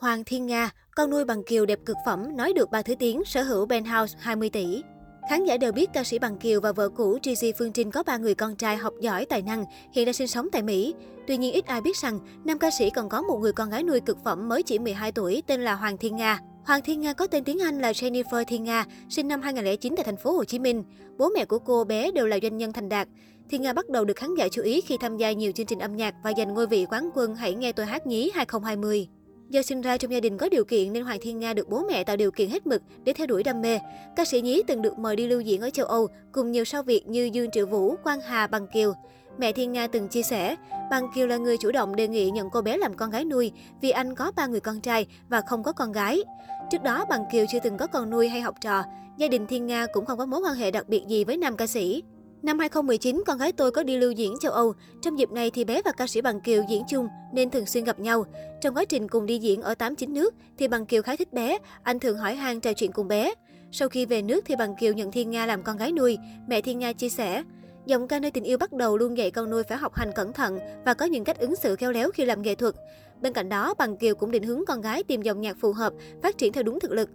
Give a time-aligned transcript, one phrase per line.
[0.00, 3.24] Hoàng Thiên Nga, con nuôi bằng kiều đẹp cực phẩm, nói được ba thứ tiếng,
[3.24, 4.82] sở hữu penthouse 20 tỷ.
[5.30, 8.02] Khán giả đều biết ca sĩ Bằng Kiều và vợ cũ Gigi Phương Trinh có
[8.02, 10.94] ba người con trai học giỏi tài năng, hiện đang sinh sống tại Mỹ.
[11.26, 13.82] Tuy nhiên ít ai biết rằng nam ca sĩ còn có một người con gái
[13.82, 16.38] nuôi cực phẩm mới chỉ 12 tuổi tên là Hoàng Thiên Nga.
[16.64, 20.04] Hoàng Thiên Nga có tên tiếng Anh là Jennifer Thiên Nga, sinh năm 2009 tại
[20.04, 20.84] thành phố Hồ Chí Minh.
[21.18, 23.08] Bố mẹ của cô bé đều là doanh nhân thành đạt.
[23.50, 25.78] Thiên Nga bắt đầu được khán giả chú ý khi tham gia nhiều chương trình
[25.78, 29.08] âm nhạc và giành ngôi vị quán quân Hãy nghe tôi hát nhí 2020.
[29.50, 31.84] Do sinh ra trong gia đình có điều kiện nên Hoàng Thiên Nga được bố
[31.88, 33.78] mẹ tạo điều kiện hết mực để theo đuổi đam mê.
[34.16, 36.82] Ca sĩ nhí từng được mời đi lưu diễn ở châu Âu cùng nhiều sao
[36.82, 38.94] Việt như Dương Triệu Vũ, Quang Hà, Bằng Kiều.
[39.38, 40.56] Mẹ Thiên Nga từng chia sẻ,
[40.90, 43.52] Bằng Kiều là người chủ động đề nghị nhận cô bé làm con gái nuôi
[43.80, 46.22] vì anh có ba người con trai và không có con gái.
[46.70, 48.82] Trước đó, Bằng Kiều chưa từng có con nuôi hay học trò.
[49.18, 51.56] Gia đình Thiên Nga cũng không có mối quan hệ đặc biệt gì với nam
[51.56, 52.02] ca sĩ.
[52.42, 54.74] Năm 2019, con gái tôi có đi lưu diễn châu Âu.
[55.02, 57.84] Trong dịp này thì bé và ca sĩ Bằng Kiều diễn chung nên thường xuyên
[57.84, 58.24] gặp nhau.
[58.60, 61.58] Trong quá trình cùng đi diễn ở 89 nước thì Bằng Kiều khá thích bé,
[61.82, 63.34] anh thường hỏi han trò chuyện cùng bé.
[63.72, 66.18] Sau khi về nước thì Bằng Kiều nhận Thiên Nga làm con gái nuôi.
[66.48, 67.42] Mẹ Thiên Nga chia sẻ,
[67.86, 70.32] Giọng ca nơi tình yêu bắt đầu luôn dạy con nuôi phải học hành cẩn
[70.32, 72.74] thận và có những cách ứng xử khéo léo khi làm nghệ thuật.
[73.20, 75.92] Bên cạnh đó, Bằng Kiều cũng định hướng con gái tìm dòng nhạc phù hợp,
[76.22, 77.10] phát triển theo đúng thực lực.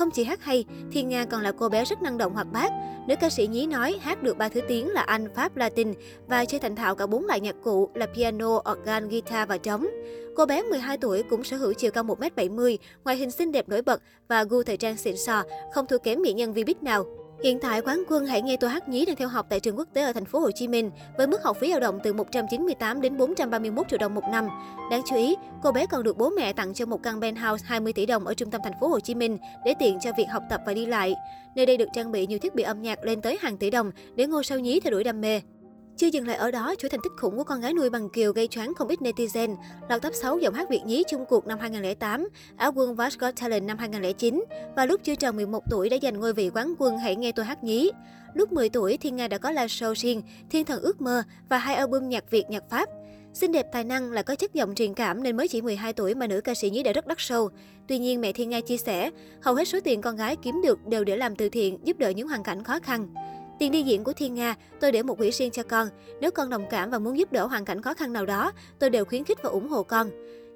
[0.00, 2.72] Không chỉ hát hay, Thiên Nga còn là cô bé rất năng động hoạt bát.
[3.06, 5.94] Nữ ca sĩ nhí nói hát được ba thứ tiếng là Anh, Pháp, Latin
[6.26, 9.86] và chơi thành thạo cả bốn loại nhạc cụ là piano, organ, guitar và trống.
[10.36, 13.82] Cô bé 12 tuổi cũng sở hữu chiều cao 1m70, ngoại hình xinh đẹp nổi
[13.82, 15.42] bật và gu thời trang xịn sò,
[15.74, 17.19] không thua kém mỹ nhân Vbiz nào.
[17.44, 19.88] Hiện tại, quán quân Hãy nghe tôi hát nhí đang theo học tại trường quốc
[19.92, 23.00] tế ở thành phố Hồ Chí Minh với mức học phí dao động từ 198
[23.00, 24.48] đến 431 triệu đồng một năm.
[24.90, 27.92] Đáng chú ý, cô bé còn được bố mẹ tặng cho một căn penthouse 20
[27.92, 30.42] tỷ đồng ở trung tâm thành phố Hồ Chí Minh để tiện cho việc học
[30.50, 31.14] tập và đi lại.
[31.54, 33.90] Nơi đây được trang bị nhiều thiết bị âm nhạc lên tới hàng tỷ đồng
[34.14, 35.40] để ngôi sao nhí theo đuổi đam mê.
[36.00, 38.32] Chưa dừng lại ở đó, chuỗi thành tích khủng của con gái nuôi bằng Kiều
[38.32, 39.56] gây choáng không ít netizen.
[39.88, 43.36] Lọt top 6 giọng hát Việt nhí chung cuộc năm 2008, Áo quân Voice Got
[43.40, 44.44] Talent năm 2009
[44.76, 47.44] và lúc chưa tròn 11 tuổi đã giành ngôi vị quán quân Hãy nghe tôi
[47.44, 47.90] hát nhí.
[48.34, 51.58] Lúc 10 tuổi, Thiên Nga đã có live show riêng Thiên thần ước mơ và
[51.58, 52.88] hai album nhạc Việt, nhạc Pháp.
[53.34, 56.14] Xinh đẹp tài năng là có chất giọng truyền cảm nên mới chỉ 12 tuổi
[56.14, 57.48] mà nữ ca sĩ nhí đã rất đắt sâu.
[57.88, 59.10] Tuy nhiên mẹ Thiên Nga chia sẻ,
[59.40, 62.08] hầu hết số tiền con gái kiếm được đều để làm từ thiện, giúp đỡ
[62.08, 63.08] những hoàn cảnh khó khăn.
[63.60, 65.88] Tiền đi diễn của Thiên Nga, tôi để một quỹ riêng cho con.
[66.20, 68.90] Nếu con đồng cảm và muốn giúp đỡ hoàn cảnh khó khăn nào đó, tôi
[68.90, 70.10] đều khuyến khích và ủng hộ con.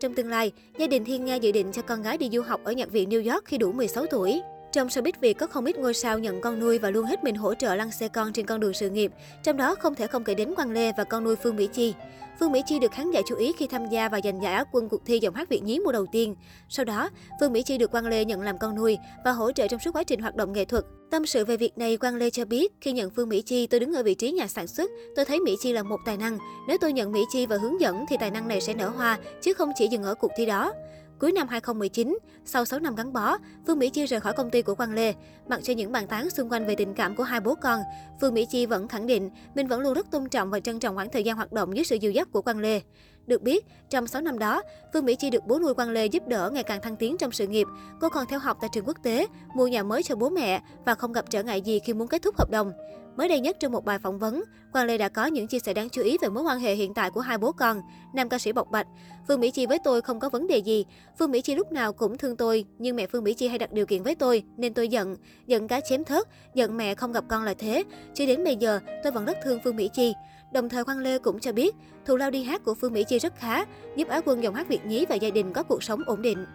[0.00, 2.60] Trong tương lai, gia đình Thiên Nga dự định cho con gái đi du học
[2.64, 4.40] ở nhạc viện New York khi đủ 16 tuổi.
[4.72, 7.34] Trong showbiz Việt có không ít ngôi sao nhận con nuôi và luôn hết mình
[7.34, 9.12] hỗ trợ lăn xe con trên con đường sự nghiệp.
[9.42, 11.94] Trong đó không thể không kể đến Quang Lê và con nuôi Phương Mỹ Chi.
[12.40, 14.64] Phương Mỹ Chi được khán giả chú ý khi tham gia và giành giải Á
[14.72, 16.34] quân cuộc thi giọng hát Việt nhí mùa đầu tiên.
[16.68, 17.10] Sau đó,
[17.40, 19.90] Phương Mỹ Chi được Quang Lê nhận làm con nuôi và hỗ trợ trong suốt
[19.94, 20.84] quá trình hoạt động nghệ thuật.
[21.10, 23.80] Tâm sự về việc này, Quang Lê cho biết, khi nhận Phương Mỹ Chi, tôi
[23.80, 26.38] đứng ở vị trí nhà sản xuất, tôi thấy Mỹ Chi là một tài năng.
[26.68, 29.18] Nếu tôi nhận Mỹ Chi và hướng dẫn thì tài năng này sẽ nở hoa,
[29.42, 30.72] chứ không chỉ dừng ở cuộc thi đó.
[31.20, 33.36] Cuối năm 2019, sau 6 năm gắn bó,
[33.66, 35.14] Phương Mỹ Chi rời khỏi công ty của Quang Lê.
[35.48, 37.80] Mặc cho những bàn tán xung quanh về tình cảm của hai bố con,
[38.20, 40.94] Phương Mỹ Chi vẫn khẳng định mình vẫn luôn rất tôn trọng và trân trọng
[40.94, 42.80] khoảng thời gian hoạt động dưới sự dìu dắt của Quang Lê.
[43.26, 46.28] Được biết, trong 6 năm đó, Phương Mỹ Chi được bố nuôi Quang Lê giúp
[46.28, 47.66] đỡ ngày càng thăng tiến trong sự nghiệp.
[48.00, 50.94] Cô còn theo học tại trường quốc tế, mua nhà mới cho bố mẹ và
[50.94, 52.72] không gặp trở ngại gì khi muốn kết thúc hợp đồng.
[53.16, 55.74] Mới đây nhất trong một bài phỏng vấn, Quang Lê đã có những chia sẻ
[55.74, 57.80] đáng chú ý về mối quan hệ hiện tại của hai bố con.
[58.14, 58.86] Nam ca sĩ bộc bạch,
[59.28, 60.84] Phương Mỹ Chi với tôi không có vấn đề gì.
[61.18, 63.72] Phương Mỹ Chi lúc nào cũng thương tôi, nhưng mẹ Phương Mỹ Chi hay đặt
[63.72, 65.16] điều kiện với tôi, nên tôi giận.
[65.46, 67.84] Giận cá chém thớt, giận mẹ không gặp con là thế.
[68.14, 70.14] Cho đến bây giờ, tôi vẫn rất thương Phương Mỹ Chi.
[70.52, 73.18] Đồng thời Quang Lê cũng cho biết, thù lao đi hát của Phương Mỹ Chi
[73.18, 73.64] rất khá,
[73.96, 76.46] giúp Á quân dòng hát Việt nhí và gia đình có cuộc sống ổn định.